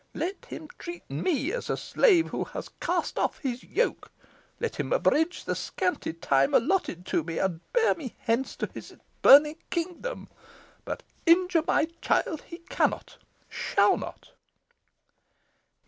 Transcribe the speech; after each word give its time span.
Let 0.15 0.45
him 0.45 0.67
treat 0.79 1.07
me 1.11 1.51
as 1.51 1.69
a 1.69 1.77
slave 1.77 2.29
who 2.29 2.43
has 2.45 2.69
cast 2.79 3.19
off 3.19 3.37
his 3.37 3.63
yoke. 3.63 4.11
Let 4.59 4.77
him 4.77 4.91
abridge 4.91 5.43
the 5.45 5.53
scanty 5.53 6.11
time 6.11 6.55
allotted 6.55 7.13
me, 7.23 7.37
and 7.37 7.59
bear 7.71 7.93
me 7.93 8.15
hence 8.21 8.55
to 8.55 8.69
his 8.73 8.95
burning 9.21 9.57
kingdom; 9.69 10.27
but 10.85 11.03
injure 11.27 11.63
my 11.67 11.85
child, 12.01 12.41
he 12.47 12.57
cannot 12.67 13.19
shall 13.47 13.95
not!" 13.95 14.31